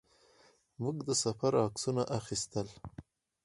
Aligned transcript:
موږ 0.81 0.97
د 1.07 1.09
سفر 1.23 1.51
عکسونه 1.65 2.03
اخیستل. 2.19 2.67